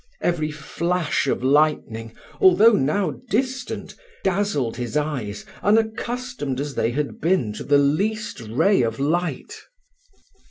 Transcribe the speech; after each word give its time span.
Every 0.19 0.49
flash 0.49 1.27
of 1.27 1.43
lightning, 1.43 2.15
although 2.39 2.71
now 2.71 3.19
distant, 3.29 3.93
dazzled 4.23 4.75
his 4.77 4.97
eyes, 4.97 5.45
unaccustomed 5.61 6.59
as 6.59 6.73
they 6.73 6.89
had 6.89 7.19
been 7.21 7.53
to 7.53 7.63
the 7.63 7.77
least 7.77 8.39
ray 8.39 8.81
of 8.81 8.99
light. 8.99 9.53